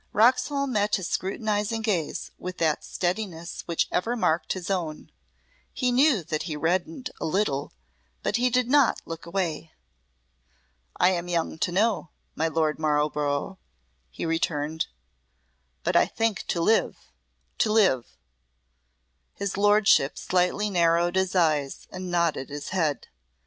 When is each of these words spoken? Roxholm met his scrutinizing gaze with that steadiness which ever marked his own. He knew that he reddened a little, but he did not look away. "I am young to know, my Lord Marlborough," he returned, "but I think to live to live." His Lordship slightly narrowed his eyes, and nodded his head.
Roxholm 0.13 0.71
met 0.73 0.95
his 0.95 1.07
scrutinizing 1.07 1.83
gaze 1.83 2.31
with 2.39 2.57
that 2.57 2.83
steadiness 2.83 3.61
which 3.67 3.87
ever 3.91 4.15
marked 4.15 4.53
his 4.53 4.71
own. 4.71 5.11
He 5.75 5.91
knew 5.91 6.23
that 6.23 6.41
he 6.49 6.57
reddened 6.57 7.11
a 7.21 7.25
little, 7.27 7.71
but 8.23 8.37
he 8.37 8.49
did 8.49 8.67
not 8.67 8.99
look 9.05 9.27
away. 9.27 9.73
"I 10.97 11.09
am 11.09 11.27
young 11.27 11.59
to 11.59 11.71
know, 11.71 12.09
my 12.33 12.47
Lord 12.47 12.79
Marlborough," 12.79 13.59
he 14.09 14.25
returned, 14.25 14.87
"but 15.83 15.95
I 15.95 16.07
think 16.07 16.45
to 16.47 16.59
live 16.61 16.97
to 17.59 17.71
live." 17.71 18.07
His 19.35 19.55
Lordship 19.55 20.17
slightly 20.17 20.71
narrowed 20.71 21.15
his 21.15 21.35
eyes, 21.35 21.85
and 21.91 22.09
nodded 22.09 22.49
his 22.49 22.69
head. 22.69 23.07